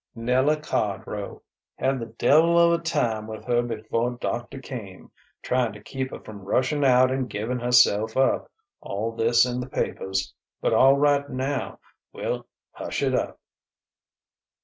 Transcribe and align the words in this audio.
"Nella 0.15 0.57
Cardrow.... 0.57 1.43
Had 1.75 1.99
the 1.99 2.07
devil 2.07 2.57
of 2.57 2.73
a 2.73 2.81
time 2.83 3.27
with 3.27 3.45
her 3.45 3.61
before 3.61 4.17
doctor 4.19 4.57
came... 4.59 5.11
trying 5.43 5.73
to 5.73 5.79
keep 5.83 6.09
her 6.09 6.19
from 6.19 6.39
rushing 6.39 6.83
out 6.83 7.11
and 7.11 7.29
giving 7.29 7.59
herself 7.59 8.17
up... 8.17 8.49
all 8.79 9.11
this 9.11 9.45
in 9.45 9.59
the 9.59 9.69
papers.... 9.69 10.33
But 10.59 10.73
all 10.73 10.95
right 10.97 11.29
now: 11.29 11.77
we'll 12.13 12.47
hush 12.73 13.03
it 13.03 13.13
up." 13.13 13.39